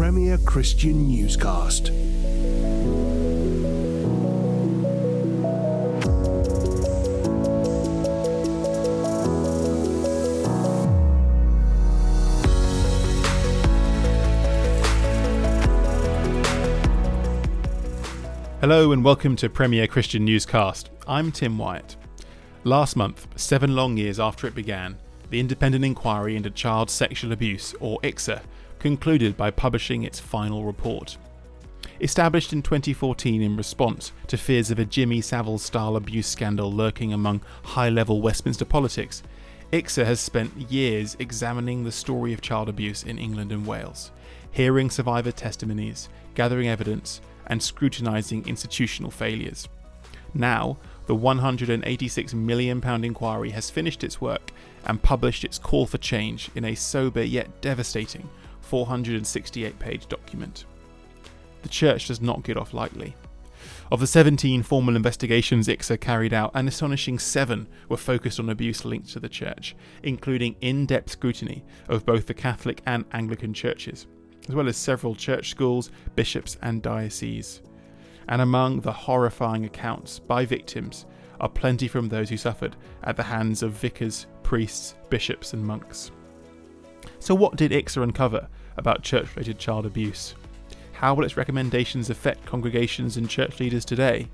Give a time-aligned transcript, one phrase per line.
[0.00, 1.88] Premier Christian Newscast.
[18.62, 20.88] Hello and welcome to Premier Christian Newscast.
[21.06, 21.96] I'm Tim Wyatt.
[22.64, 24.96] Last month, seven long years after it began,
[25.28, 28.40] the Independent Inquiry into Child Sexual Abuse, or IICSA,
[28.80, 31.16] concluded by publishing its final report.
[32.00, 37.12] Established in 2014 in response to fears of a Jimmy Savile style abuse scandal lurking
[37.12, 39.22] among high level Westminster politics,
[39.70, 44.10] IICSA has spent years examining the story of child abuse in England and Wales,
[44.50, 49.68] hearing survivor testimonies, gathering evidence, and scrutinising institutional failures.
[50.32, 54.52] Now, the £186 million inquiry has finished its work
[54.86, 58.28] and published its call for change in a sober yet devastating
[58.70, 60.64] 468 page document.
[61.62, 63.14] The Church does not get off lightly.
[63.92, 68.84] Of the 17 formal investigations IICSA carried out, an astonishing seven were focused on abuse
[68.84, 74.06] linked to the Church, including in depth scrutiny of both the Catholic and Anglican churches
[74.48, 77.62] as well as several church schools, bishops, and dioceses.
[78.28, 81.06] And among the horrifying accounts by victims
[81.40, 86.10] are plenty from those who suffered at the hands of vicars, priests, bishops, and monks.
[87.18, 88.48] So, what did IICSA uncover
[88.80, 90.34] about church related child abuse?
[90.92, 94.28] How will its recommendations affect congregations and church leaders today?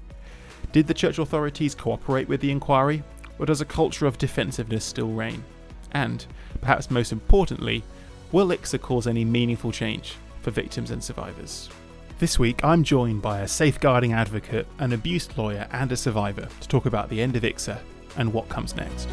[0.73, 3.03] Did the church authorities cooperate with the inquiry,
[3.39, 5.45] or does a culture of defensiveness still reign?
[5.93, 6.25] And,
[6.61, 7.85] perhaps most importantly,
[8.33, 11.71] Will IICSA cause any meaningful change for victims and survivors?
[12.19, 16.69] This week, I'm joined by a safeguarding advocate, an abuse lawyer, and a survivor to
[16.69, 17.79] talk about the end of IICSA
[18.17, 19.09] and what comes next.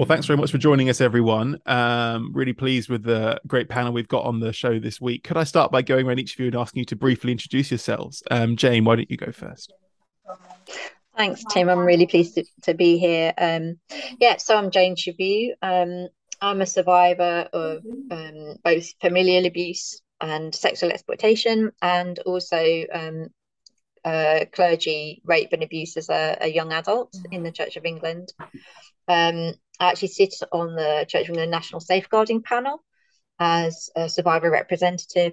[0.00, 1.60] Well, thanks very much for joining us, everyone.
[1.66, 5.24] Um, really pleased with the great panel we've got on the show this week.
[5.24, 7.70] Could I start by going around each of you and asking you to briefly introduce
[7.70, 8.22] yourselves?
[8.30, 9.74] Um, Jane, why don't you go first?
[11.18, 11.68] Thanks, Tim.
[11.68, 13.34] I'm really pleased to, to be here.
[13.36, 13.78] Um,
[14.18, 15.50] yeah, so I'm Jane Chevous.
[15.60, 16.08] Um,
[16.40, 22.86] I'm a survivor of um, both familial abuse and sexual exploitation, and also
[24.02, 28.32] uh, clergy rape and abuse as a, a, young adult in the Church of England.
[29.06, 32.84] Um, I actually sit on the Church of England National Safeguarding Panel
[33.38, 35.32] as a survivor representative.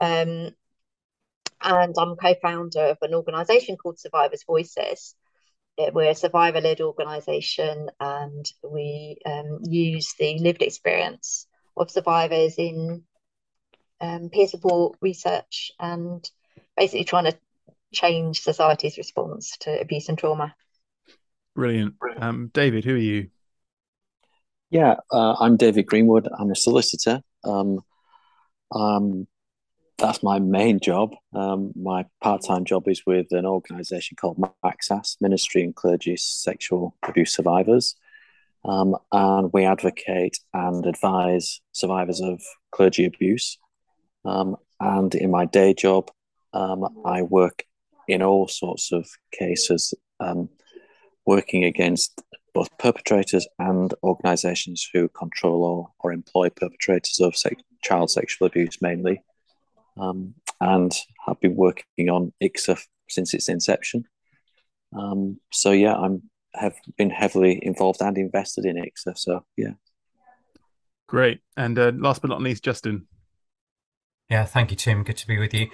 [0.00, 0.50] Um,
[1.62, 5.14] and I'm co-founder of an organisation called Survivors Voices.
[5.78, 13.02] We're a survivor-led organisation, and we um, use the lived experience of survivors in
[13.98, 16.28] um, peer support research and
[16.76, 17.38] basically trying to
[17.94, 20.54] change society's response to abuse and trauma.
[21.54, 22.84] Brilliant, um, David.
[22.84, 23.30] Who are you?
[24.70, 26.28] Yeah, uh, I'm David Greenwood.
[26.38, 27.22] I'm a solicitor.
[27.42, 27.80] Um,
[28.70, 29.26] um,
[29.98, 31.10] that's my main job.
[31.34, 36.94] Um, my part time job is with an organisation called MACSAS, Ministry and Clergy Sexual
[37.02, 37.96] Abuse Survivors.
[38.64, 43.58] Um, and we advocate and advise survivors of clergy abuse.
[44.24, 46.12] Um, and in my day job,
[46.52, 47.64] um, I work
[48.06, 49.94] in all sorts of cases,
[51.26, 58.10] working against both perpetrators and organisations who control or, or employ perpetrators of sex, child
[58.10, 59.22] sexual abuse mainly,
[59.98, 60.92] um, and
[61.26, 64.04] have been working on IICSA since its inception.
[64.96, 66.22] Um, so yeah, I'm
[66.54, 69.16] have been heavily involved and invested in IICSA.
[69.16, 69.74] So yeah,
[71.06, 71.40] great.
[71.56, 73.06] And uh, last but not least, Justin.
[74.30, 75.02] Yeah, thank you, Tim.
[75.02, 75.70] Good to be with you.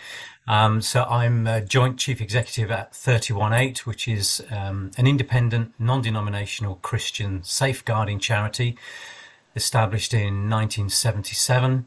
[0.48, 7.44] Um, so I'm joint chief executive at thirtyone:eight, which is um, an independent, non-denominational Christian
[7.44, 8.78] safeguarding charity
[9.54, 11.86] established in 1977.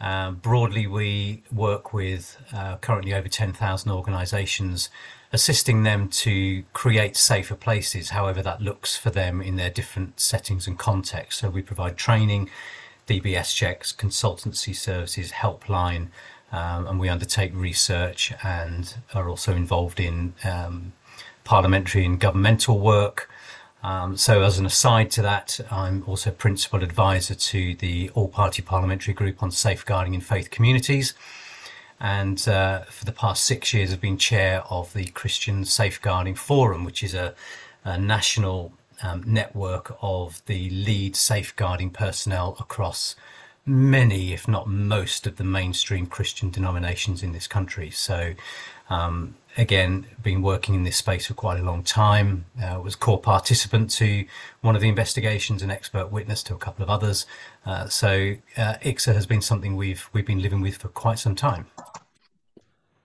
[0.00, 4.88] Uh, broadly, we work with uh, currently over 10,000 organisations,
[5.32, 10.66] assisting them to create safer places, however that looks for them in their different settings
[10.66, 11.40] and contexts.
[11.40, 12.50] So we provide training
[13.10, 16.10] DBS checks, consultancy services, helpline,
[16.52, 20.92] um, and we undertake research and are also involved in um,
[21.42, 23.28] parliamentary and governmental work.
[23.82, 28.62] Um, so, as an aside to that, I'm also principal advisor to the All Party
[28.62, 31.14] Parliamentary Group on Safeguarding in Faith Communities.
[31.98, 36.84] And uh, for the past six years, I've been chair of the Christian Safeguarding Forum,
[36.84, 37.34] which is a,
[37.82, 43.16] a national um, network of the lead safeguarding personnel across
[43.66, 47.90] many, if not most, of the mainstream Christian denominations in this country.
[47.90, 48.34] So,
[48.88, 52.46] um, again, been working in this space for quite a long time.
[52.62, 54.24] Uh, was core participant to
[54.60, 57.26] one of the investigations, and expert witness to a couple of others.
[57.64, 61.34] Uh, so, uh, IICSA has been something we've we've been living with for quite some
[61.34, 61.66] time.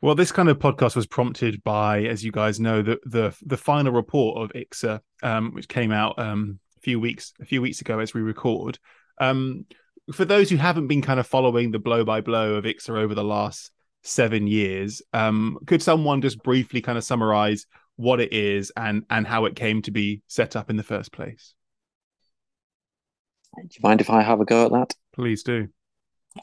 [0.02, 3.58] Well, this kind of podcast was prompted by, as you guys know, the the the
[3.58, 7.82] final report of IICSA, um, which came out um, a few weeks a few weeks
[7.82, 8.78] ago as we record.
[9.20, 9.66] Um,
[10.14, 13.16] for those who haven't been kind of following the blow by blow of IICSA over
[13.16, 13.72] the last
[14.04, 17.66] seven years, um, could someone just briefly kind of summarize
[17.96, 21.12] what it is and and how it came to be set up in the first
[21.12, 21.56] place?
[23.56, 24.94] Do you mind if I have a go at that?
[25.14, 25.70] Please do.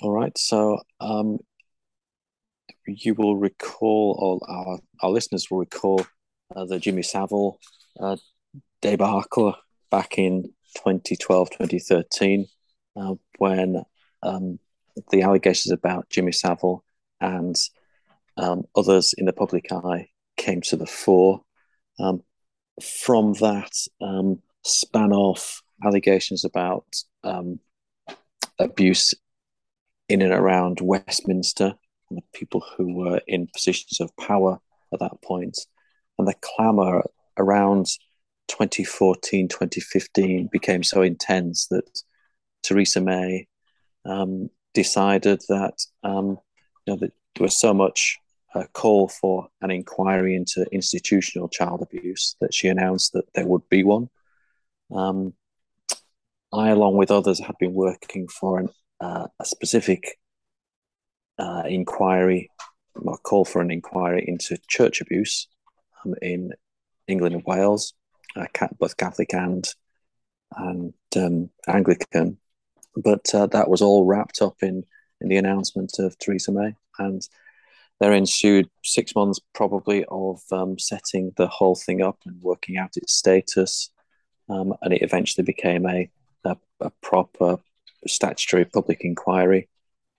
[0.00, 0.36] All right.
[0.38, 1.38] So, um,
[2.86, 6.04] you will recall, or our, our listeners will recall,
[6.54, 7.58] uh, the Jimmy Savile
[8.00, 8.16] uh,
[8.80, 9.54] debacle
[9.90, 10.44] back in
[10.76, 12.46] 2012, 2013,
[12.96, 13.82] uh, when
[14.22, 14.58] um,
[15.10, 16.84] the allegations about Jimmy Savile
[17.20, 17.56] and
[18.36, 21.42] um, others in the public eye came to the fore.
[21.98, 22.22] Um,
[22.82, 26.86] from that, um, span off allegations about
[27.24, 27.60] um,
[28.58, 29.14] abuse
[30.08, 31.74] in and around Westminster
[32.32, 34.58] people who were in positions of power
[34.92, 35.58] at that point.
[36.18, 37.02] And the clamour
[37.38, 37.86] around
[38.48, 42.02] 2014, 2015 became so intense that
[42.62, 43.48] Theresa May
[44.04, 46.38] um, decided that, um,
[46.86, 48.18] you know, that there was so much
[48.54, 53.66] uh, call for an inquiry into institutional child abuse that she announced that there would
[53.68, 54.10] be one.
[54.94, 55.34] Um,
[56.52, 58.68] I, along with others, had been working for an,
[59.00, 60.18] uh, a specific
[61.42, 62.50] uh, inquiry,
[62.96, 65.48] a call for an inquiry into church abuse
[66.04, 66.52] um, in
[67.08, 67.94] England and Wales,
[68.36, 68.46] uh,
[68.78, 69.66] both Catholic and
[70.56, 72.38] and um, Anglican.
[72.96, 74.84] But uh, that was all wrapped up in
[75.20, 77.26] in the announcement of Theresa May, and
[77.98, 82.96] there ensued six months probably of um, setting the whole thing up and working out
[82.96, 83.90] its status,
[84.48, 86.08] um, and it eventually became a,
[86.44, 87.58] a, a proper
[88.06, 89.68] statutory public inquiry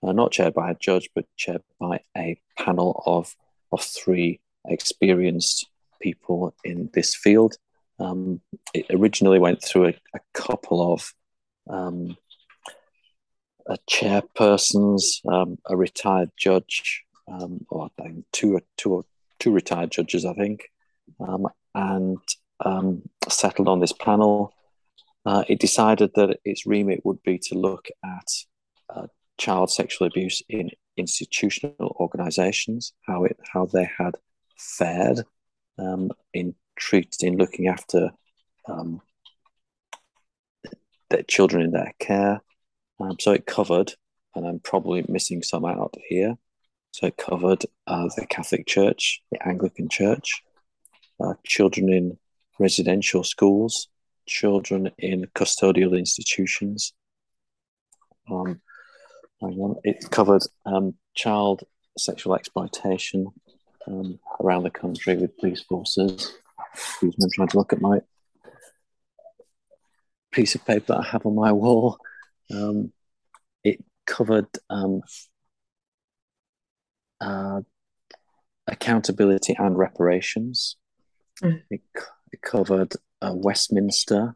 [0.04, 3.34] uh, not chaired by a judge, but chaired by a panel of
[3.72, 5.66] of three experienced
[6.00, 7.56] people in this field.
[7.98, 8.40] Um,
[8.72, 11.12] it originally went through a, a couple of
[11.68, 12.16] um,
[13.66, 17.90] a chairpersons, um, a retired judge, um, or
[18.32, 19.04] two, two,
[19.38, 20.70] two retired judges, I think,
[21.20, 22.18] um, and
[22.64, 24.52] um, settled on this panel.
[25.24, 28.28] Uh, it decided that its remit would be to look at
[28.94, 29.06] uh,
[29.38, 34.16] child sexual abuse in institutional organizations, how it how they had
[34.56, 35.24] fared
[35.78, 38.10] um, in treat in looking after
[38.68, 39.00] um,
[41.10, 42.40] their children in their care.
[43.00, 43.92] Um, so it covered,
[44.34, 46.36] and I'm probably missing some out here.
[46.92, 50.42] So it covered uh, the Catholic Church, the Anglican Church,
[51.20, 52.18] uh, children in
[52.58, 53.88] residential schools,
[54.26, 56.92] children in custodial institutions,
[58.30, 58.60] um,
[59.40, 61.64] it covered um, child
[61.96, 63.26] sexual exploitation
[63.86, 66.34] um, around the country with police forces.
[66.72, 68.00] Excuse me, I'm trying to look at my
[70.32, 71.98] piece of paper that I have on my wall.
[72.52, 72.92] Um,
[73.62, 75.02] it covered um,
[77.20, 77.60] uh,
[78.66, 80.76] accountability and reparations.
[81.42, 81.62] Mm.
[81.70, 81.82] It,
[82.32, 84.34] it, covered uh, Westminster.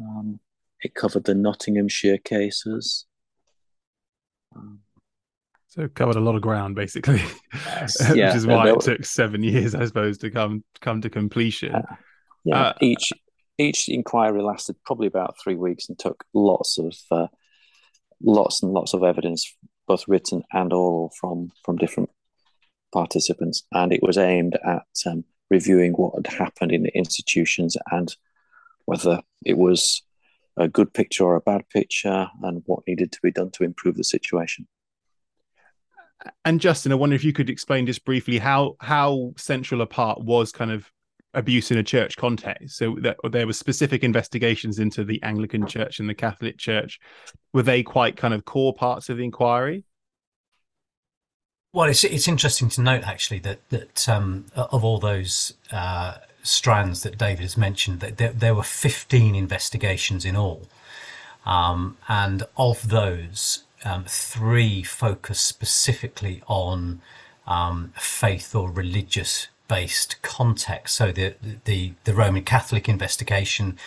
[0.00, 0.40] Um,
[0.80, 3.06] it covered the Nottinghamshire cases.
[5.68, 7.20] So covered a lot of ground, basically,
[7.52, 11.10] yes, which yeah, is why it took seven years, I suppose, to come come to
[11.10, 11.74] completion.
[11.74, 11.96] Uh,
[12.44, 13.12] yeah, uh, each
[13.58, 17.26] each inquiry lasted probably about three weeks and took lots of uh,
[18.22, 19.54] lots and lots of evidence,
[19.86, 22.10] both written and oral, from from different
[22.92, 28.16] participants, and it was aimed at um, reviewing what had happened in the institutions and
[28.86, 30.02] whether it was
[30.56, 33.96] a good picture or a bad picture and what needed to be done to improve
[33.96, 34.66] the situation.
[36.44, 40.22] And Justin, I wonder if you could explain just briefly how how central a part
[40.22, 40.90] was kind of
[41.34, 42.76] abuse in a church context.
[42.76, 46.98] So that there were specific investigations into the Anglican Church and the Catholic Church.
[47.52, 49.84] Were they quite kind of core parts of the inquiry?
[51.72, 56.14] Well, it's it's interesting to note actually that that um, of all those uh,
[56.46, 60.62] strands that David has mentioned, that there, there were 15 investigations in all.
[61.44, 67.00] Um, and of those, um, three focus specifically on
[67.46, 70.96] um, faith or religious based context.
[70.96, 71.34] So the,
[71.64, 73.78] the, the Roman Catholic investigation,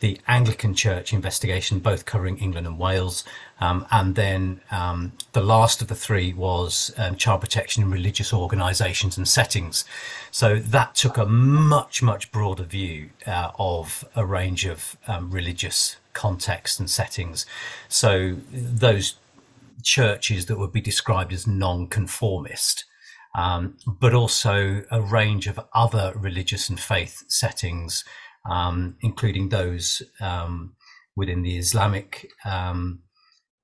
[0.00, 3.24] the Anglican Church investigation, both covering England and Wales.
[3.60, 8.32] Um, and then um, the last of the three was um, child protection in religious
[8.32, 9.84] organisations and settings.
[10.30, 15.96] So that took a much, much broader view uh, of a range of um, religious
[16.12, 17.44] contexts and settings.
[17.88, 19.16] So those
[19.82, 22.84] churches that would be described as non-conformist
[23.34, 28.04] um, but also a range of other religious and faith settings,
[28.44, 30.74] um, including those um,
[31.16, 33.00] within the Islamic um,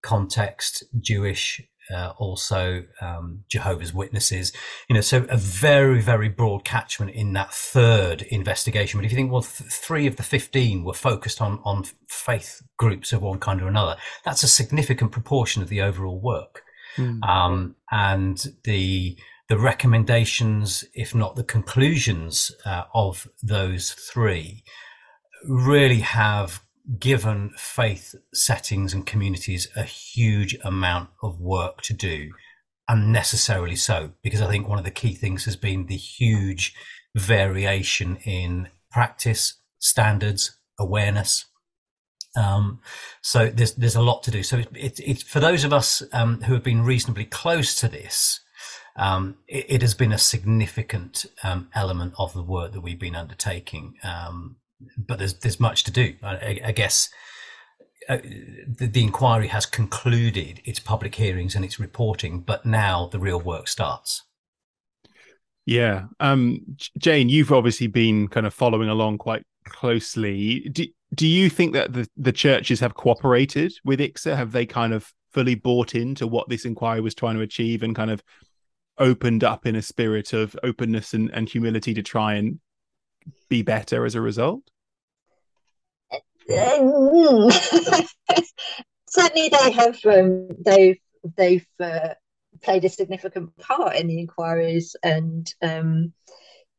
[0.02, 1.60] context, Jewish,
[1.94, 4.52] uh, also um, Jehovah's Witnesses.
[4.88, 8.98] You know, so a very, very broad catchment in that third investigation.
[8.98, 12.62] But if you think, well, th- three of the fifteen were focused on on faith
[12.78, 16.62] groups of one kind or another, that's a significant proportion of the overall work.
[16.96, 17.22] Mm.
[17.28, 24.64] Um, and the the recommendations, if not the conclusions uh, of those three,
[25.46, 26.62] really have
[26.98, 32.30] given faith settings and communities a huge amount of work to do,
[32.88, 36.74] unnecessarily so, because I think one of the key things has been the huge
[37.14, 41.46] variation in practice, standards, awareness.
[42.36, 42.80] Um,
[43.22, 44.42] so there's there's a lot to do.
[44.42, 47.88] So it's it, it, for those of us um, who have been reasonably close to
[47.88, 48.40] this,
[48.96, 53.16] um, it, it, has been a significant um, element of the work that we've been
[53.16, 53.94] undertaking.
[54.04, 54.56] Um,
[54.96, 56.14] but there's there's much to do.
[56.22, 57.08] I, I guess
[58.08, 63.18] uh, the, the, inquiry has concluded its public hearings and its reporting, but now the
[63.18, 64.22] real work starts.
[65.66, 66.60] Yeah, um,
[66.98, 70.68] Jane, you've obviously been kind of following along quite closely.
[70.70, 70.84] Do
[71.14, 74.36] do you think that the the churches have cooperated with IICSA?
[74.36, 77.96] Have they kind of fully bought into what this inquiry was trying to achieve and
[77.96, 78.22] kind of
[78.98, 82.60] opened up in a spirit of openness and, and humility to try and
[83.48, 84.62] be better as a result?
[89.08, 89.98] Certainly, they have.
[90.04, 90.98] Um, they've
[91.36, 92.14] they've uh,
[92.62, 96.12] played a significant part in the inquiries, and um,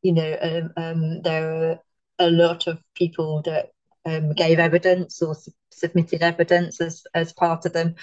[0.01, 1.79] you know, um, um there are
[2.19, 3.71] a lot of people that
[4.05, 7.95] um, gave evidence or su- submitted evidence as as part of them.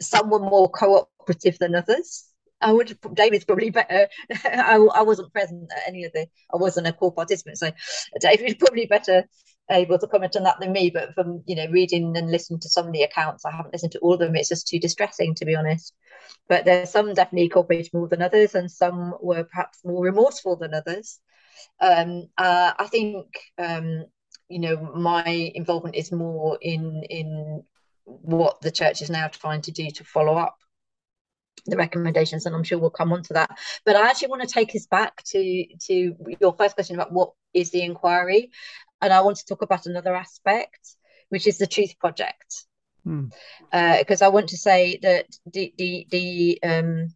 [0.00, 2.29] Some were more cooperative than others.
[2.60, 2.98] I would.
[3.14, 4.08] David's probably better.
[4.44, 6.26] I, I wasn't present at any of the.
[6.52, 7.70] I wasn't a core participant, so
[8.20, 9.24] David's probably better
[9.70, 10.90] able to comment on that than me.
[10.90, 13.92] But from you know reading and listening to some of the accounts, I haven't listened
[13.92, 14.36] to all of them.
[14.36, 15.94] It's just too distressing, to be honest.
[16.48, 20.74] But there's some definitely cooperated more than others, and some were perhaps more remorseful than
[20.74, 21.18] others.
[21.80, 23.26] Um, uh, I think
[23.58, 24.04] um,
[24.48, 25.24] you know my
[25.54, 27.62] involvement is more in in
[28.04, 30.56] what the church is now trying to do to follow up
[31.66, 33.50] the recommendations and i'm sure we'll come on to that.
[33.84, 37.32] But i actually want to take us back to to your first question about what
[37.54, 38.50] is the inquiry
[39.00, 40.96] and i want to talk about another aspect
[41.28, 42.64] which is the truth project.
[43.04, 44.24] Because hmm.
[44.24, 47.14] uh, i want to say that the the, the um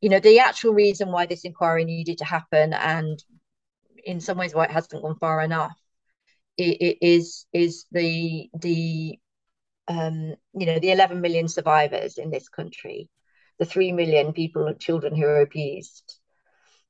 [0.00, 3.22] you know the actual reason why this inquiry needed to happen and
[4.04, 5.76] in some ways why it hasn't gone far enough
[6.56, 9.18] it, it is is the the
[9.88, 13.08] um, you know the 11 million survivors in this country
[13.58, 16.18] the three million people, children who are abused.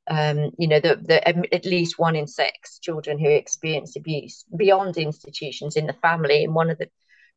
[0.09, 4.97] Um, you know, the, the, at least one in six children who experience abuse beyond
[4.97, 6.45] institutions in the family.
[6.45, 6.89] And one of the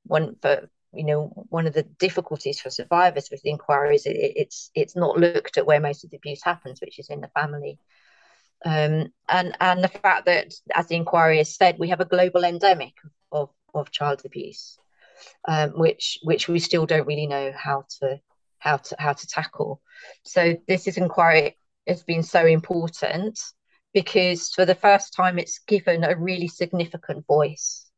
[0.03, 4.71] one for you know one of the difficulties for survivors with the inquiries it, it's
[4.74, 7.79] it's not looked at where most of the abuse happens, which is in the family.
[8.65, 12.43] Um, and and the fact that, as the inquiry has said, we have a global
[12.43, 12.93] endemic
[13.31, 14.77] of of child abuse,
[15.48, 18.19] um, which which we still don't really know how to
[18.59, 19.81] how to how to tackle.
[20.23, 23.39] So this is inquiry has been so important
[23.93, 27.89] because for the first time it's given a really significant voice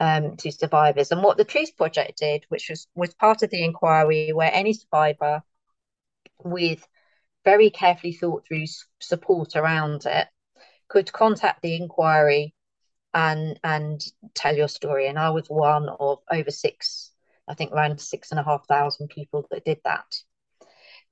[0.00, 1.10] um, to survivors.
[1.10, 4.72] And what the Truth Project did, which was was part of the inquiry, where any
[4.72, 5.42] survivor
[6.42, 6.86] with
[7.44, 8.64] very carefully thought through
[9.00, 10.28] support around it
[10.88, 12.54] could contact the inquiry
[13.12, 14.04] and and
[14.34, 15.06] tell your story.
[15.08, 17.13] And I was one of over six
[17.48, 20.14] I think around six and a half thousand people that did that.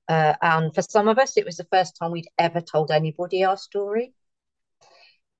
[0.08, 3.44] Uh, and for some of us, it was the first time we'd ever told anybody
[3.44, 4.14] our story.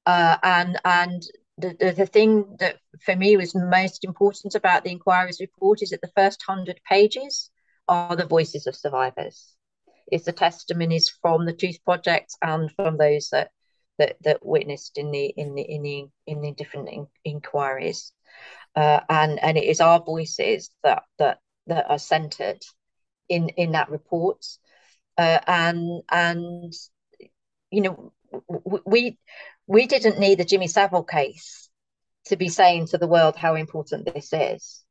[0.07, 1.23] Uh, and and
[1.59, 5.91] the, the, the thing that for me was most important about the inquiry's report is
[5.91, 7.51] that the first hundred pages
[7.89, 9.55] are the voices of survivors.
[10.11, 13.51] It's the testimonies from the Truth Project and from those that
[13.99, 18.13] that, that witnessed in the in the in the in the different in, inquiries
[18.76, 22.62] uh, and and it is our voices that that that are centered
[23.29, 24.45] in in that report
[25.19, 26.73] uh, and and
[27.71, 28.12] you know,
[28.87, 29.19] we
[29.67, 31.69] we didn't need the Jimmy Savile case
[32.26, 34.85] to be saying to the world how important this is.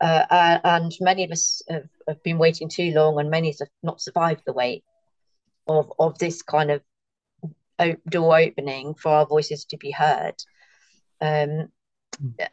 [0.00, 4.00] Uh, and many of us have, have, been waiting too long, and many have not
[4.00, 4.84] survived the wait
[5.66, 6.82] of of this kind of
[8.08, 10.36] door opening for our voices to be heard.
[11.20, 11.68] Um,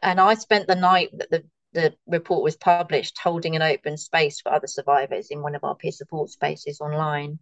[0.02, 4.40] and I spent the night that the the report was published holding an open space
[4.40, 7.38] for other survivors in one of our peer support spaces online.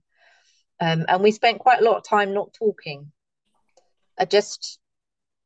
[0.80, 3.12] Um, and we spent quite a lot of time not talking,
[4.18, 4.78] uh, just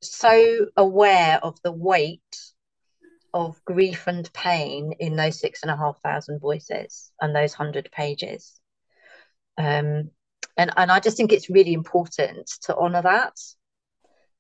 [0.01, 2.21] so aware of the weight
[3.33, 7.91] of grief and pain in those six and a half thousand voices and those hundred
[7.93, 8.61] pages.
[9.59, 10.11] Um,
[10.57, 13.39] and and I just think it's really important to honour that.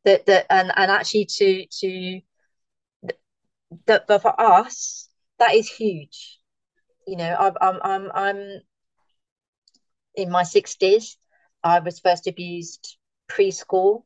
[0.04, 2.20] That that and and actually to to
[3.86, 5.10] that but for us
[5.40, 6.38] that is huge.
[7.08, 8.60] You know, I'm I'm I'm, I'm
[10.14, 11.16] in my sixties.
[11.64, 12.96] I was first abused
[13.28, 14.04] preschool,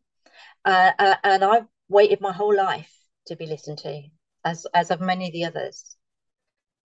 [0.65, 2.91] uh, uh, and I've waited my whole life
[3.27, 4.03] to be listened to,
[4.45, 5.97] as as of many of the others.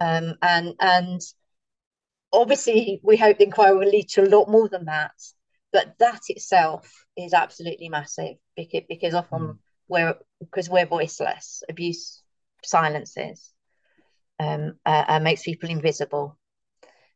[0.01, 1.21] Um, and and
[2.33, 5.13] obviously, we hope the inquiry will lead to a lot more than that.
[5.71, 9.57] But that itself is absolutely massive because because often mm.
[9.87, 11.61] we're because we're voiceless.
[11.69, 12.18] Abuse
[12.63, 13.51] silences,
[14.39, 16.37] um, uh, and makes people invisible.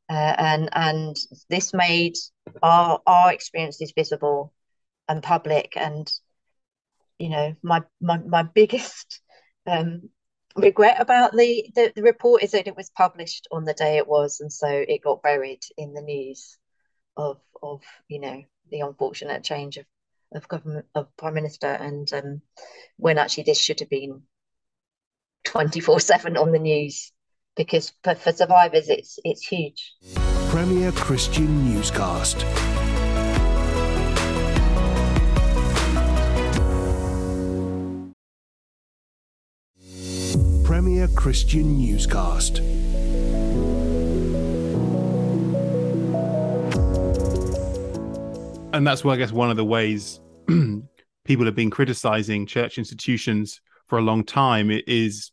[0.10, 1.16] Uh, and and
[1.50, 2.16] this made
[2.62, 4.54] our our experiences visible
[5.08, 5.74] and public.
[5.76, 6.12] And
[7.18, 9.22] you know my my, my biggest
[9.66, 10.10] um,
[10.56, 14.08] regret about the, the, the report is that it was published on the day it
[14.08, 14.40] was.
[14.40, 16.58] And so it got buried in the news
[17.16, 19.86] of of you know the unfortunate change of
[20.34, 21.68] of government of prime minister.
[21.68, 22.42] And um,
[22.98, 24.24] when actually this should have been
[25.46, 27.12] 24 7 on the news
[27.56, 29.94] because for, for survivors it's it's huge
[30.50, 32.46] premier christian newscast
[40.74, 42.60] Premier Christian Newscast.
[48.74, 50.20] And that's why I guess one of the ways
[51.26, 53.62] people have been criticizing church institutions
[53.94, 55.32] for a long time is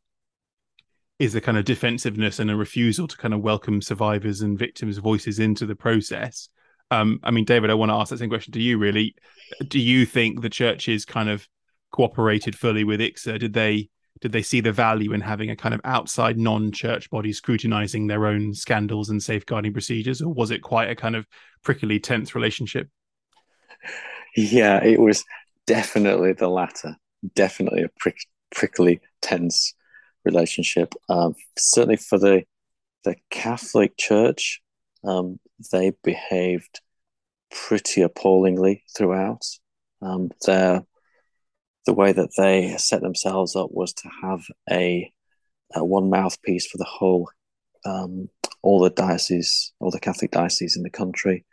[1.18, 4.99] is a kind of defensiveness and a refusal to kind of welcome survivors and victims'
[4.99, 6.51] voices into the process.
[6.90, 8.77] Um, I mean, David, I want to ask that same question to you.
[8.77, 9.14] Really,
[9.66, 11.49] do you think the churches kind of
[11.90, 13.38] cooperated fully with IICSA?
[13.38, 13.88] Did they
[14.20, 18.27] did they see the value in having a kind of outside non-church body scrutinizing their
[18.27, 21.27] own scandals and safeguarding procedures or was it quite a kind of
[21.64, 22.90] prickly tense relationship
[24.37, 25.25] yeah it was
[25.66, 26.99] definitely the latter
[27.35, 28.18] definitely a prick,
[28.51, 29.75] prickly tense
[30.25, 32.43] relationship um, certainly for the
[33.05, 34.61] the catholic church
[35.05, 35.39] um,
[35.73, 36.81] they behaved
[37.51, 39.45] pretty appallingly throughout
[40.03, 40.83] um, their
[41.87, 45.13] the way that they set themselves up was to have a,
[45.75, 47.29] a one mouthpiece for the whole,
[47.85, 48.29] um,
[48.63, 51.45] all the dioceses, all the Catholic dioceses in the country.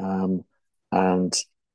[0.00, 0.44] Um,
[0.90, 1.32] and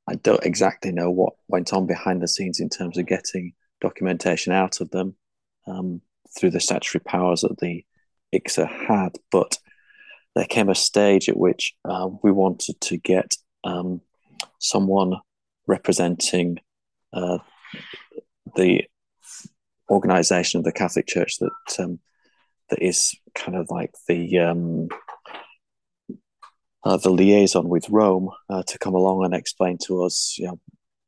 [0.08, 4.52] I don't exactly know what went on behind the scenes in terms of getting documentation
[4.52, 5.16] out of them
[5.66, 6.00] um,
[6.38, 7.84] through the statutory powers that the
[8.34, 9.16] IICSA had.
[9.30, 9.58] But
[10.34, 14.00] there came a stage at which uh, we wanted to get um,
[14.58, 15.14] someone
[15.66, 16.58] representing
[17.12, 17.38] uh,
[18.56, 18.84] the
[19.88, 21.98] organization of the Catholic Church that um,
[22.70, 24.88] that is kind of like the um,
[26.84, 30.60] uh, the liaison with Rome uh, to come along and explain to us, you know,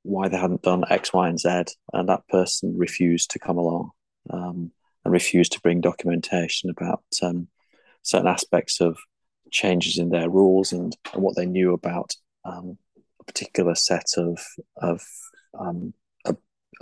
[0.02, 3.90] why they hadn't done X, Y, and Z, and that person refused to come along
[4.30, 4.72] um,
[5.04, 7.48] and refused to bring documentation about um,
[8.02, 8.98] certain aspects of
[9.50, 12.78] changes in their rules and, and what they knew about um,
[13.20, 14.38] a particular set of
[14.76, 15.02] of
[15.58, 15.92] um,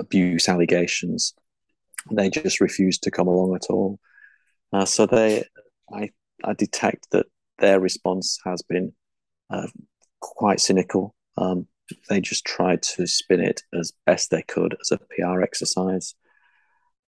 [0.01, 1.35] abuse allegations.
[2.11, 4.01] They just refused to come along at all.
[4.73, 5.45] Uh, so they,
[5.93, 6.11] I,
[6.43, 7.27] I detect that
[7.59, 8.93] their response has been
[9.51, 9.67] uh,
[10.21, 11.15] quite cynical.
[11.37, 11.67] Um,
[12.09, 16.15] they just tried to spin it as best they could as a PR exercise.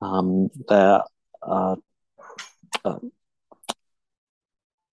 [0.00, 1.02] Um, there,
[1.42, 1.76] uh,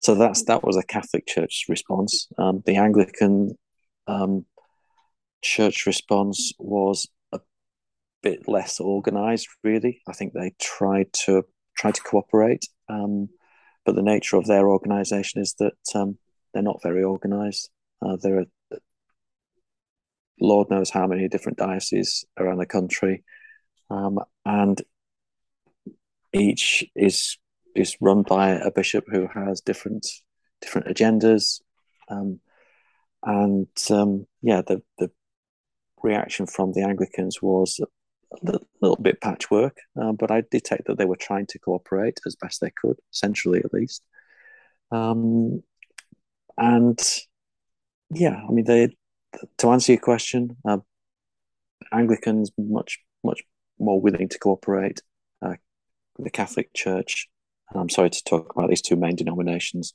[0.02, 2.28] so that's that was a Catholic Church response.
[2.38, 3.58] Um, the Anglican
[4.08, 4.46] um,
[5.46, 7.40] Church response was a
[8.24, 11.44] bit less organized really i think they tried to
[11.78, 13.30] try to cooperate um,
[13.86, 16.18] but the nature of their organization is that um,
[16.52, 17.70] they're not very organized
[18.02, 18.46] uh, there are
[20.40, 23.24] lord knows how many different dioceses around the country
[23.90, 24.82] um, and
[26.34, 27.38] each is
[27.76, 30.08] is run by a bishop who has different
[30.62, 31.62] different agendas
[32.10, 32.40] um,
[33.24, 35.10] and um, yeah the, the
[36.06, 37.82] reaction from the Anglicans was
[38.48, 42.36] a little bit patchwork, uh, but I detect that they were trying to cooperate as
[42.36, 44.04] best they could, centrally at least.
[44.92, 45.64] Um,
[46.58, 47.00] and
[48.12, 48.96] yeah, I mean, they
[49.58, 50.78] to answer your question, uh,
[51.92, 53.44] Anglicans much much
[53.80, 55.02] more willing to cooperate.
[55.42, 55.56] Uh,
[56.20, 57.28] the Catholic Church,
[57.70, 59.94] and I'm sorry to talk about these two main denominations,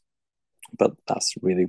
[0.79, 1.67] but that's really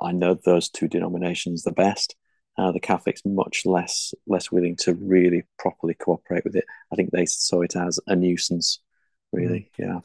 [0.00, 2.14] I know those two denominations the best.
[2.56, 6.64] Uh, the Catholics much less less willing to really properly cooperate with it.
[6.92, 8.80] I think they saw it as a nuisance,
[9.32, 9.70] really.
[9.78, 9.84] Mm.
[9.86, 10.00] Yeah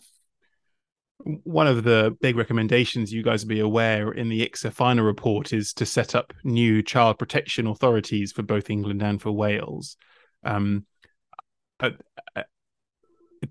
[1.19, 5.53] one of the big recommendations you guys will be aware in the IICSA final report
[5.53, 9.95] is to set up new child protection authorities for both England and for Wales.
[10.43, 10.85] Um,
[11.79, 11.91] uh,
[12.35, 12.43] uh,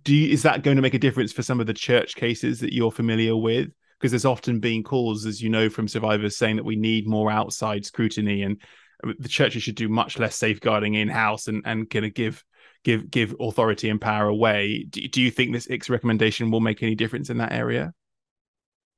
[0.05, 2.61] do you, is that going to make a difference for some of the church cases
[2.61, 3.68] that you're familiar with?
[3.98, 7.31] Because there's often been calls, as you know, from survivors saying that we need more
[7.31, 8.61] outside scrutiny and
[9.07, 12.44] uh, the churches should do much less safeguarding in house and and going to give
[12.85, 14.85] give give authority and power away.
[14.85, 17.95] Do, do you think this IICSA recommendation will make any difference in that area,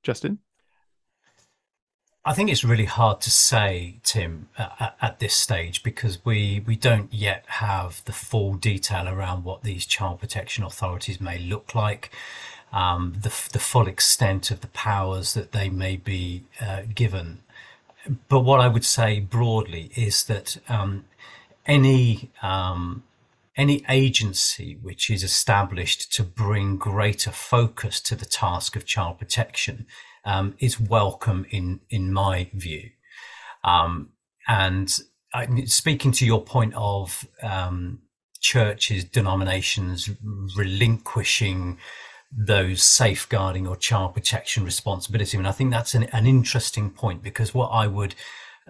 [0.02, 0.38] Justin?
[2.26, 6.74] I think it's really hard to say, Tim, at, at, this stage because we we
[6.74, 12.10] don't yet have the full detail around what these child protection authorities may look like,
[12.72, 17.40] um, the the full extent of the powers that they may be uh, given.
[18.28, 21.04] But what I would say broadly is that um,
[21.66, 23.02] any um,
[23.56, 29.86] any agency which is established to bring greater focus to the task of child protection
[30.24, 32.90] um, is welcome in in my view.
[33.62, 34.10] Um,
[34.48, 34.98] and
[35.32, 38.00] I, speaking to your point of um,
[38.40, 40.10] churches, denominations
[40.56, 41.78] relinquishing
[42.36, 47.54] those safeguarding or child protection responsibility, I I think that's an, an interesting point because
[47.54, 48.14] what I would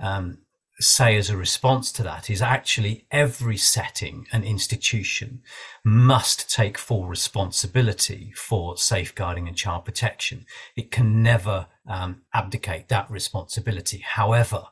[0.01, 0.39] um,
[0.81, 5.43] say as a response to that is actually every setting and institution
[5.85, 10.47] must take full responsibility for safeguarding and child protection.
[10.75, 13.99] It can never um, abdicate that responsibility.
[13.99, 14.65] However,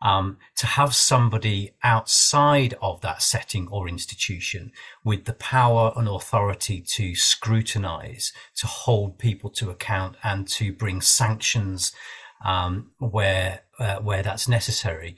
[0.00, 4.72] um, to have somebody outside of that setting or institution
[5.04, 11.00] with the power and authority to scrutinize, to hold people to account, and to bring
[11.00, 11.92] sanctions
[12.44, 15.16] um, where uh, where that's necessary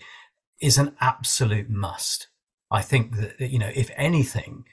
[0.61, 2.29] is an absolute must.
[2.71, 4.65] I think that you know, if anything,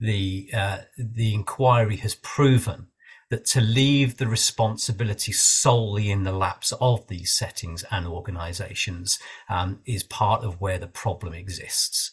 [0.00, 2.88] the uh, the inquiry has proven
[3.30, 9.80] that to leave the responsibility solely in the laps of these settings and organisations um,
[9.86, 12.12] is part of where the problem exists.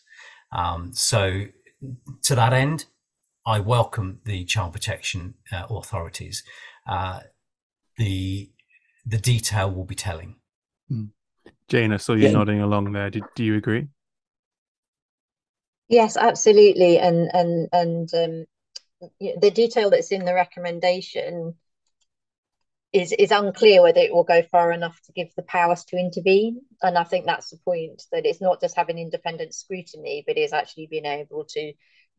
[0.52, 1.46] Um, so,
[2.24, 2.86] to that end,
[3.46, 6.44] I welcome the child protection uh, authorities.
[6.88, 7.22] Uh,
[7.98, 8.52] the
[9.06, 10.36] the detail will be telling.
[10.91, 11.10] Mm.
[11.72, 12.32] Jane, I saw you yeah.
[12.32, 13.10] nodding along there.
[13.10, 13.88] Did, do you agree?
[15.88, 17.00] Yes, absolutely.
[17.00, 18.46] And and and um,
[19.40, 21.56] the detail that's in the recommendation
[22.92, 26.60] is is unclear whether it will go far enough to give the powers to intervene.
[26.82, 30.52] And I think that's the point that it's not just having independent scrutiny, but is
[30.52, 31.72] actually being able to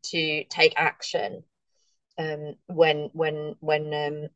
[0.05, 1.43] to take action
[2.17, 4.29] um, when when when um,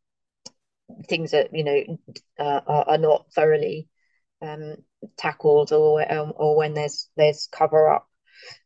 [1.08, 1.98] things are you know
[2.38, 3.88] uh, are, are, not thoroughly
[4.42, 4.76] um,
[5.18, 8.08] tackled or um, or when there's there's cover up.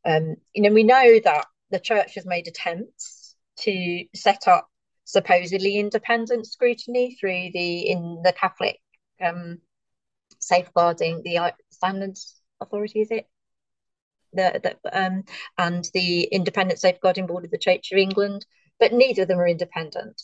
[0.05, 4.67] Um, you know, we know that the church has made attempts to set up
[5.05, 8.79] supposedly independent scrutiny through the in the Catholic
[9.21, 9.59] um,
[10.39, 13.27] safeguarding the standards authority, is it?
[14.33, 15.23] The, the um,
[15.57, 18.45] and the independent safeguarding board of the Church of England,
[18.79, 20.21] but neither of them are independent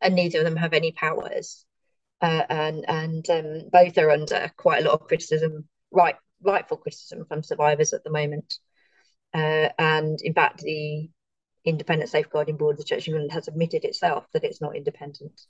[0.00, 1.64] and neither of them have any powers.
[2.22, 7.24] Uh, and and um, both are under quite a lot of criticism, right, rightful criticism
[7.26, 8.54] from survivors at the moment.
[9.34, 11.10] Uh, and in fact, the
[11.64, 15.40] Independent Safeguarding Board of the Church of England has admitted itself that it's not independent.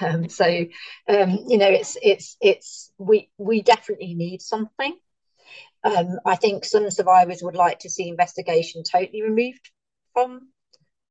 [0.00, 0.44] Um, so,
[1.08, 4.98] um, you know, it's it's it's we we definitely need something.
[5.84, 9.70] Um, I think some survivors would like to see investigation totally removed
[10.12, 10.48] from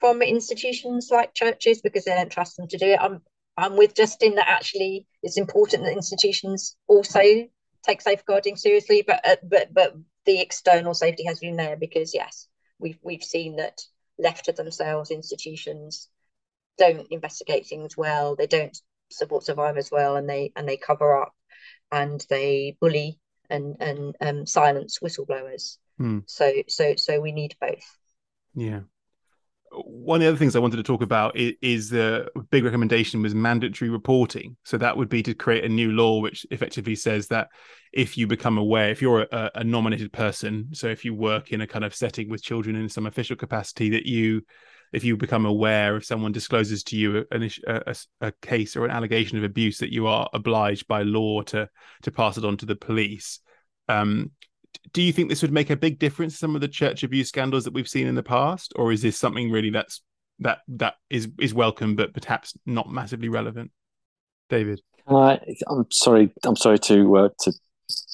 [0.02, 3.00] from institutions like churches because they don't trust them to do it.
[3.02, 3.22] I'm
[3.58, 7.22] I'm with Justin that actually it's important that institutions also
[7.84, 12.48] take safeguarding seriously, but uh, but but the external safety has been there because yes,
[12.80, 13.82] we've we've seen that
[14.18, 16.10] left to themselves, institutions
[16.78, 18.78] don't investigate things well, they don't
[19.10, 21.34] support survivors well, and they and they cover up
[21.92, 25.78] and they bully and and um, silence whistleblowers.
[25.98, 26.20] Hmm.
[26.26, 27.98] So so so we need both.
[28.54, 28.82] Yeah
[29.84, 33.22] one of the other things I wanted to talk about is, is the big recommendation
[33.22, 34.58] was mandatory reporting.
[34.64, 37.50] So that would be to create a new law which effectively says that
[37.92, 41.62] if you become aware, if you're a, a nominated person, so if you work in
[41.62, 44.42] a kind of setting with children in some official capacity, that you
[44.94, 48.92] if you become aware if someone discloses to you a, a, a, case or an
[48.92, 51.68] allegation of abuse that you are obliged by law to
[52.04, 53.40] to pass it on to the police
[53.90, 54.32] um,
[54.94, 57.30] do you think this would make a big difference to some of the church abuse
[57.30, 58.74] scandals that we've seen in the past?
[58.76, 60.02] Or is this something really that's
[60.40, 63.72] that that is is welcome but perhaps not massively relevant?
[64.50, 64.82] David.
[65.08, 67.54] Uh, i'm sorry i'm sorry to uh, to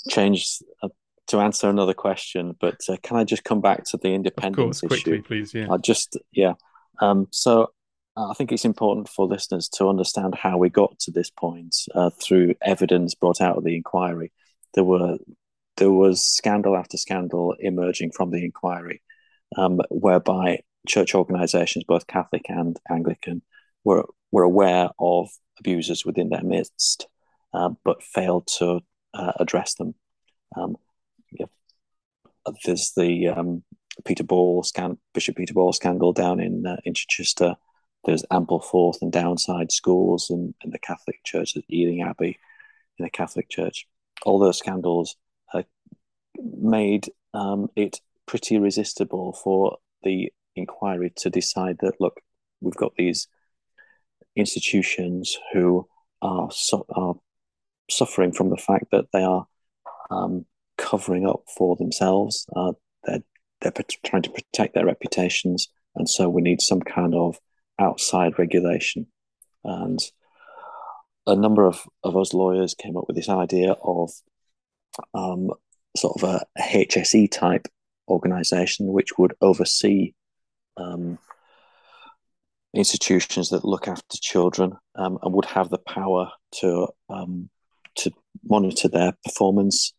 [0.10, 0.90] change uh,
[1.28, 4.90] to answer another question but uh, can i just come back to the independence of
[4.90, 5.24] course, quickly issue?
[5.24, 5.68] please yeah.
[5.72, 6.54] I just yeah
[7.00, 7.72] um, so
[8.18, 11.76] uh, I think it's important for listeners to understand how we got to this point
[11.96, 14.32] uh, through evidence brought out of the inquiry.
[14.74, 15.18] There were
[15.82, 19.02] there was scandal after scandal emerging from the inquiry,
[19.58, 23.42] um, whereby church organisations, both Catholic and Anglican,
[23.84, 27.08] were were aware of abusers within their midst,
[27.56, 28.82] uh, but failed to
[29.16, 29.96] uh, address them.
[30.56, 30.78] Um,
[31.32, 31.48] yeah,
[32.64, 33.64] there's the um,
[34.06, 37.56] Peter Ball scan Bishop Peter Ball scandal down in uh, in Chichester.
[38.06, 42.38] There's Ampleforth and Downside schools in, in the Catholic Church at Ealing Abbey
[43.00, 43.88] in the Catholic Church.
[44.26, 45.16] All those scandals
[46.44, 52.20] made um, it pretty resistible for the inquiry to decide that look,
[52.60, 53.28] we've got these
[54.36, 55.88] institutions who
[56.22, 57.16] are su- are
[57.90, 59.48] suffering from the fact that they are
[60.10, 60.46] um,
[60.78, 62.46] covering up for themselves.
[62.56, 62.74] Uh,
[63.04, 63.24] they're
[63.62, 63.74] they're
[64.06, 67.40] trying to protect their reputations, and so we need some kind of
[67.80, 69.08] outside regulation.
[69.64, 70.00] And
[71.28, 74.12] a number of, of us lawyers came up with this idea of
[75.14, 75.52] um,
[75.96, 77.68] sort of a, HSE type
[78.08, 80.14] organization which would oversee
[80.78, 81.18] um,
[82.74, 87.50] institutions that look after children um, and would have the power to um,
[87.96, 88.12] to
[88.48, 89.94] monitor their performance,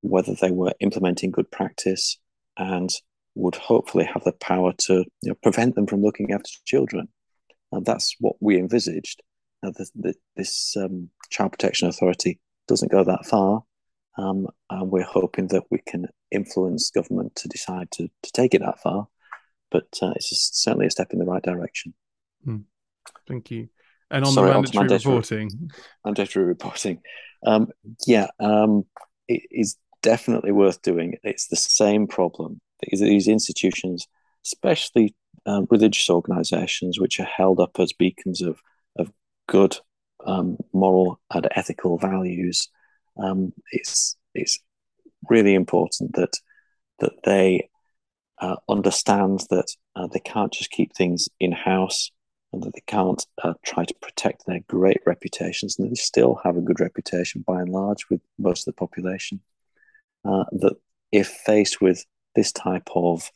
[0.00, 2.18] whether they were implementing good practice,
[2.56, 2.90] and
[3.36, 7.08] would hopefully have the power to you know, prevent them from looking after children.
[7.70, 9.22] And that's what we envisaged.
[9.62, 13.62] Uh, the, the, this um, Child Protection Authority doesn't go that far.
[14.18, 18.60] Um, and we're hoping that we can influence government to decide to, to take it
[18.60, 19.08] that far.
[19.70, 21.92] But uh, it's certainly a step in the right direction.
[22.44, 22.58] Hmm.
[23.28, 23.68] Thank you.
[24.10, 25.70] And on Sorry, the mandatory, mandatory reporting,
[26.04, 27.00] mandatory reporting,
[27.44, 27.68] um,
[28.06, 28.84] yeah, um,
[29.26, 31.18] it is definitely worth doing.
[31.24, 32.60] It's the same problem.
[32.92, 34.06] These institutions,
[34.44, 38.60] especially um, religious organizations, which are held up as beacons of,
[38.96, 39.10] of
[39.48, 39.76] good
[40.24, 42.68] um, moral and ethical values,
[43.18, 44.58] um, it's, it's
[45.28, 46.32] really important that,
[47.00, 47.68] that they
[48.38, 52.10] uh, understand that uh, they can't just keep things in house
[52.52, 56.56] and that they can't uh, try to protect their great reputations and they still have
[56.56, 59.40] a good reputation by and large with most of the population
[60.24, 60.74] uh, that
[61.12, 63.30] if faced with this type of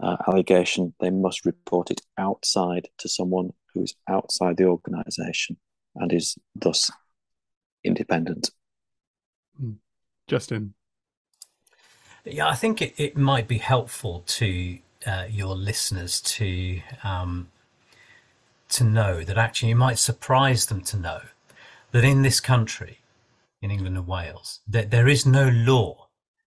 [0.00, 5.56] uh, allegation, they must report it outside to someone who is outside the organization
[5.94, 6.90] and is thus
[7.84, 8.50] independent.
[10.26, 10.74] Justin.
[12.24, 17.48] Yeah, I think it, it might be helpful to uh, your listeners to um,
[18.70, 21.20] to know that actually it might surprise them to know
[21.92, 22.98] that in this country,
[23.62, 26.08] in England and Wales, that there is no law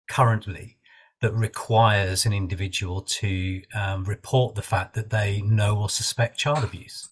[0.10, 0.78] currently
[1.22, 6.64] that requires an individual to um, report the fact that they know or suspect child
[6.64, 7.10] abuse.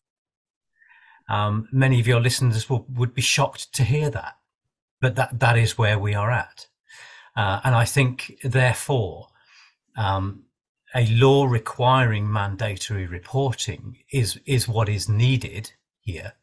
[1.28, 4.38] Um, many of your listeners will, would be shocked to hear that,
[5.06, 6.68] but that, that is where we are at.
[7.36, 9.28] Uh, and I think, therefore,
[9.98, 10.44] um,
[10.94, 16.34] a law requiring mandatory reporting is, is what is needed here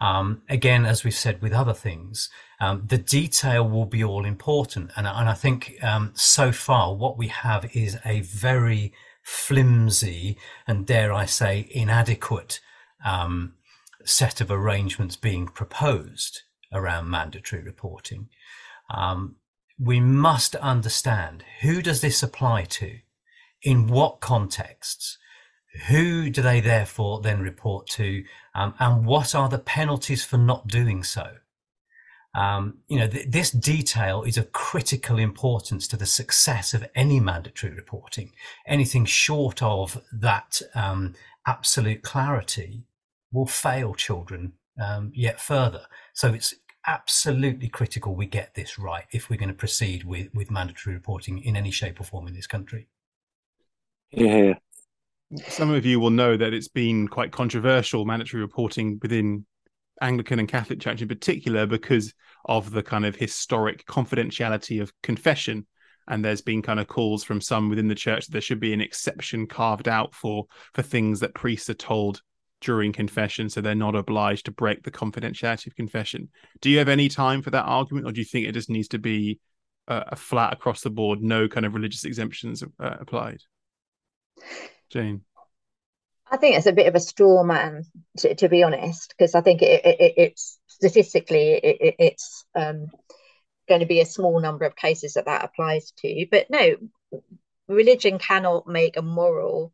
[0.00, 2.28] um, again, as we've said with other things,
[2.60, 4.90] um, the detail will be all important.
[4.96, 10.86] And, and I think um, so far what we have is a very flimsy and,
[10.86, 12.60] dare I say, inadequate
[13.04, 13.54] um,
[14.04, 16.42] set of arrangements being proposed
[16.74, 18.28] around mandatory reporting.
[18.90, 19.36] Um,
[19.78, 22.98] we must understand who does this apply to,
[23.62, 25.18] in what contexts,
[25.88, 30.68] who do they therefore then report to, um, and what are the penalties for not
[30.68, 31.36] doing so?
[32.34, 37.20] Um, you know, th- this detail is of critical importance to the success of any
[37.20, 38.32] mandatory reporting.
[38.66, 41.14] Anything short of that um,
[41.46, 42.84] absolute clarity
[43.32, 45.86] will fail children um, yet further.
[46.12, 46.54] So it's
[46.86, 51.42] absolutely critical we get this right if we're going to proceed with, with mandatory reporting
[51.42, 52.88] in any shape or form in this country.
[54.10, 54.54] Yeah,
[55.48, 59.46] some of you will know that it's been quite controversial mandatory reporting within
[60.00, 65.66] Anglican and Catholic Church in particular because of the kind of historic confidentiality of confession.
[66.06, 68.74] And there's been kind of calls from some within the church that there should be
[68.74, 72.20] an exception carved out for for things that priests are told
[72.64, 76.28] during confession, so they're not obliged to break the confidentiality of confession.
[76.60, 78.88] Do you have any time for that argument, or do you think it just needs
[78.88, 79.38] to be
[79.86, 83.42] a, a flat across the board, no kind of religious exemptions uh, applied?
[84.90, 85.22] Jane.
[86.30, 87.84] I think it's a bit of a straw man,
[88.18, 92.86] to, to be honest, because I think it, it, it's statistically it, it's um,
[93.68, 96.26] going to be a small number of cases that that applies to.
[96.30, 96.76] But no,
[97.68, 99.72] religion cannot make a moral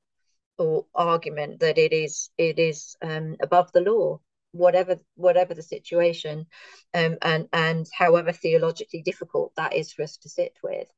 [0.61, 4.21] or argument that it is it is um, above the law,
[4.53, 6.47] whatever whatever the situation,
[6.95, 10.89] um, and and however theologically difficult that is for us to sit with.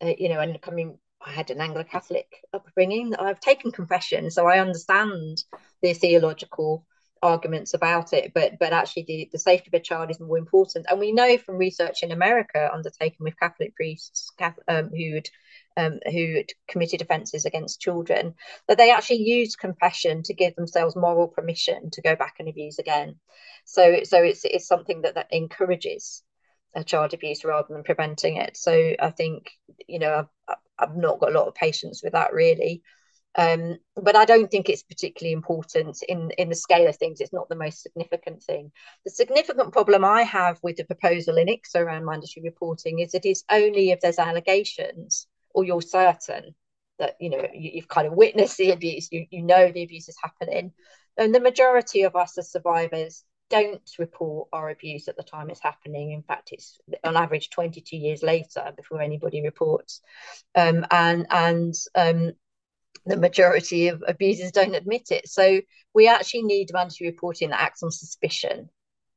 [0.00, 3.14] Uh, you know, and coming I had an Anglo Catholic upbringing.
[3.14, 5.42] I've taken confession, so I understand
[5.82, 6.86] the theological
[7.22, 8.32] arguments about it.
[8.34, 10.86] But but actually, the, the safety of a child is more important.
[10.88, 14.30] And we know from research in America undertaken with Catholic priests
[14.68, 15.28] um, who'd
[15.78, 18.34] um, who committed offences against children
[18.66, 22.78] that they actually used confession to give themselves moral permission to go back and abuse
[22.78, 23.14] again.
[23.64, 26.22] So so it's it's something that that encourages
[26.84, 28.56] child abuse rather than preventing it.
[28.56, 29.50] So I think
[29.86, 32.82] you know I've, I've not got a lot of patience with that really.
[33.36, 37.20] Um, but I don't think it's particularly important in in the scale of things.
[37.20, 38.72] It's not the most significant thing.
[39.04, 43.24] The significant problem I have with the proposal in IICSA around mandatory reporting is it
[43.24, 46.54] is only if there's allegations or you're certain
[47.00, 50.08] that you know you, have kind of witnessed the abuse, you you know the abuse
[50.08, 50.72] is happening,
[51.16, 55.62] and the majority of us as survivors don't report our abuse at the time it's
[55.62, 56.12] happening.
[56.12, 60.00] In fact, it's on average 22 years later before anybody reports.
[60.54, 62.32] Um, and and um,
[63.04, 65.28] the majority of abusers don't admit it.
[65.28, 65.60] So
[65.92, 68.68] we actually need mandatory reporting that acts on suspicion,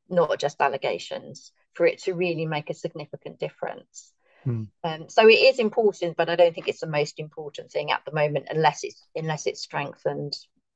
[0.10, 4.12] not just allegations, for it to really make a significant difference.
[4.44, 4.64] Hmm.
[4.84, 8.04] Um, so it is important, but I don't think it's the most important thing at
[8.06, 10.34] the moment, unless it's unless it's strengthened.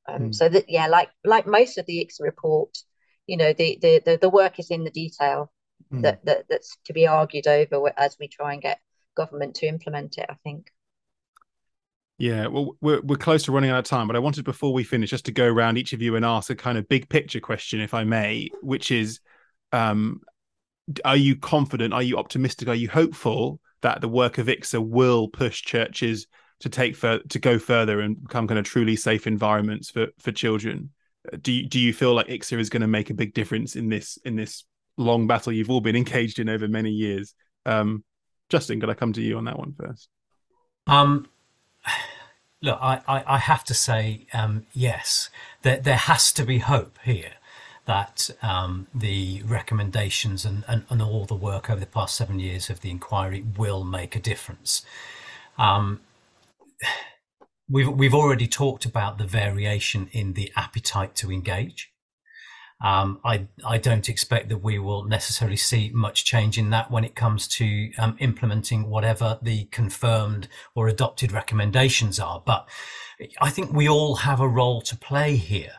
[0.08, 0.32] Um, hmm.
[0.32, 2.76] So that yeah, like like most of the IICSA report,
[3.26, 5.52] you know the the the, the work is in the detail
[5.92, 6.02] mm.
[6.02, 8.80] that, that that's to be argued over as we try and get
[9.16, 10.70] government to implement it i think
[12.18, 14.84] yeah, well, we're we're close to running out of time, but I wanted before we
[14.84, 17.40] finish just to go around each of you and ask a kind of big picture
[17.40, 19.20] question, if I may, which is,
[19.72, 20.22] um,
[21.04, 21.92] are you confident?
[21.92, 22.68] Are you optimistic?
[22.68, 26.26] Are you hopeful that the work of IICSA will push churches
[26.60, 30.32] to take for, to go further and become kind of truly safe environments for for
[30.32, 30.90] children?
[31.40, 33.88] do you, do you feel like IICSA is going to make a big difference in
[33.88, 34.64] this in this
[34.96, 37.34] long battle you've all been engaged in over many years?
[37.64, 38.04] Um,
[38.48, 40.08] Justin, could I come to you on that one first?
[40.86, 41.28] Um,
[42.60, 45.30] look, I, I, I have to say um, yes.
[45.62, 47.32] There there has to be hope here
[47.86, 52.68] that um, the recommendations and, and, and all the work over the past seven years
[52.68, 54.84] of the inquiry will make a difference.
[55.58, 56.00] Um,
[57.68, 61.90] we've we've already talked about the variation in the appetite to engage.
[62.84, 67.04] Um, I I don't expect that we will necessarily see much change in that when
[67.04, 72.42] it comes to um, implementing whatever the confirmed or adopted recommendations are.
[72.44, 72.68] But
[73.40, 75.72] I think we all have a role to play here.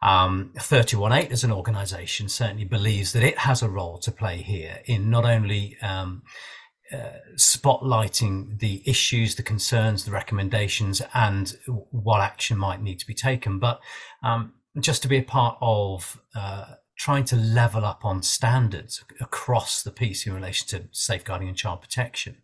[0.00, 4.80] Um, thirtyone:eight as an organization certainly believes that it has a role to play here
[4.86, 6.22] in not only um,
[6.92, 11.56] uh, spotlighting the issues, the concerns, the recommendations, and
[11.90, 13.58] what action might need to be taken.
[13.58, 13.80] But
[14.22, 19.82] um, just to be a part of uh, trying to level up on standards across
[19.82, 22.38] the piece in relation to safeguarding and child protection.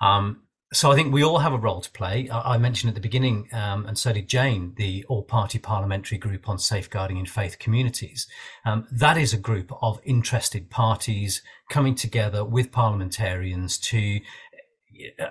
[0.00, 0.42] Um,
[0.76, 2.28] so I think we all have a role to play.
[2.30, 6.58] I mentioned at the beginning, um, and so did Jane, the all-party parliamentary group on
[6.58, 8.26] safeguarding in faith communities.
[8.66, 14.20] Um, that is a group of interested parties coming together with parliamentarians to,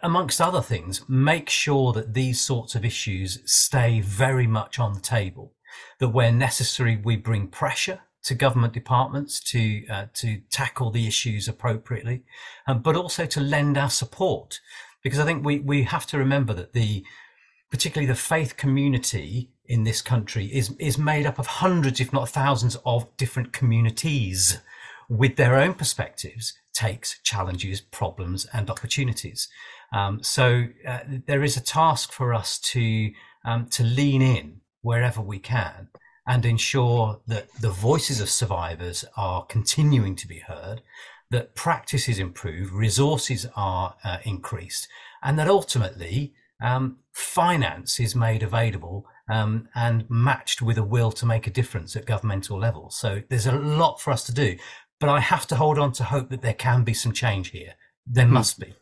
[0.01, 4.99] amongst other things, make sure that these sorts of issues stay very much on the
[4.99, 5.53] table.
[5.99, 11.47] That where necessary, we bring pressure to government departments to uh, to tackle the issues
[11.47, 12.23] appropriately,
[12.65, 14.59] um, but also to lend our support
[15.05, 17.05] because I think we we have to remember that the
[17.69, 22.27] particularly the faith community in this country is is made up of hundreds, if not
[22.27, 24.57] thousands, of different communities
[25.07, 29.47] with their own perspectives, takes, challenges, problems, and opportunities.
[29.93, 33.11] Um, so uh, there is a task for us to
[33.45, 35.89] um, to lean in wherever we can
[36.27, 40.81] and ensure that the voices of survivors are continuing to be heard,
[41.31, 44.87] that practices improve, resources are uh, increased,
[45.23, 51.25] and that ultimately um, finance is made available um, and matched with a will to
[51.25, 52.89] make a difference at governmental level.
[52.89, 54.57] So there's a lot for us to do,
[54.99, 57.73] but I have to hold on to hope that there can be some change here.
[58.05, 58.33] There hmm.
[58.33, 58.73] must be.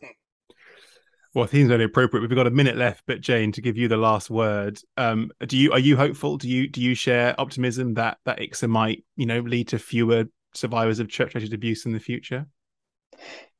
[1.34, 2.20] Well, it seems only appropriate.
[2.20, 5.58] We've got a minute left, but Jane, to give you the last word, um, do
[5.58, 6.36] you are you hopeful?
[6.36, 10.26] Do you do you share optimism that that IICSA might you know lead to fewer
[10.54, 12.46] survivors of church-related abuse in the future?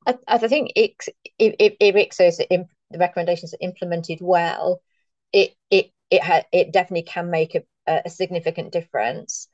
[0.06, 0.92] I, I think if,
[1.38, 4.80] if, if IICSA the recommendations are implemented well,
[5.32, 7.62] it it it ha- it definitely can make a,
[8.04, 9.48] a significant difference,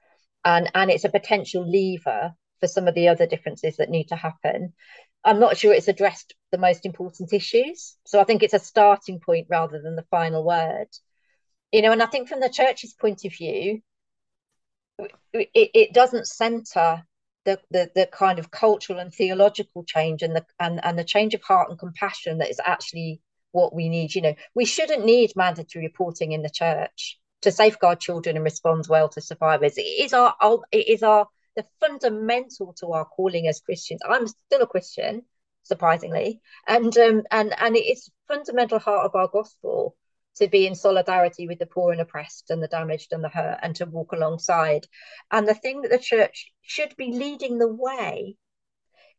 [0.45, 4.17] and and it's a potential lever for some of the other differences that need to
[4.17, 4.75] happen.
[5.25, 7.97] I'm not sure it's addressed the most important issues.
[8.07, 10.89] So I think it's a starting point rather than the final word.
[11.73, 13.81] You know, and I think from the church's point of view,
[15.33, 17.05] it, it doesn't center
[17.45, 21.35] the, the the kind of cultural and theological change and the and, and the change
[21.35, 23.21] of heart and compassion that is actually
[23.53, 24.15] what we need.
[24.15, 28.87] You know, we shouldn't need mandatory reporting in the church to safeguard children and respond
[28.89, 29.79] well to survivors.
[29.79, 30.35] It is our
[30.73, 31.27] it is our
[31.57, 34.01] the fundamental to our calling as Christians.
[34.09, 35.23] I'm still a Christian,
[35.63, 39.97] surprisingly, and um, and and it's fundamental heart of our gospel
[40.41, 43.59] to be in solidarity with the poor and oppressed and the damaged and the hurt
[43.63, 44.87] and to walk alongside.
[45.31, 48.37] And the thing that the church should be leading the way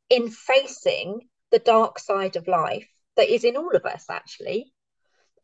[0.10, 4.74] in facing the dark side of life that is in all of us actually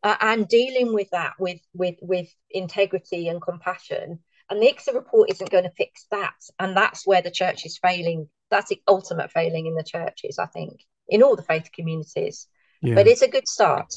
[0.02, 4.20] uh, and dealing with that with with with integrity and compassion
[4.50, 6.34] and the IICSA report isn't going to fix that.
[6.58, 8.28] And that's where the church is failing.
[8.50, 12.48] That's the ultimate failing in the churches, I think, in all the faith communities.
[12.80, 12.94] Yeah.
[12.94, 13.92] But it's a good start.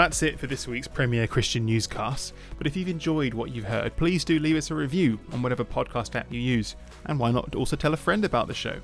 [0.00, 2.32] That's it for this week's Premier Christian Newscast.
[2.56, 5.62] But if you've enjoyed what you've heard, please do leave us a review on whatever
[5.62, 6.74] podcast app you use.
[7.04, 8.80] And why not also tell a friend about the show?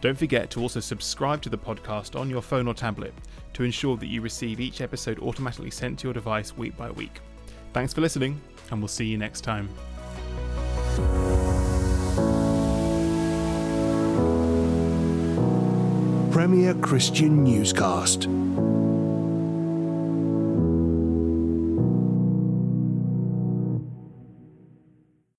[0.00, 3.12] Don't forget to also subscribe to the podcast on your phone or tablet
[3.54, 7.18] to ensure that you receive each episode automatically sent to your device week by week.
[7.72, 8.40] Thanks for listening,
[8.70, 9.68] and we'll see you next time.
[16.30, 18.28] Premier Christian Newscast.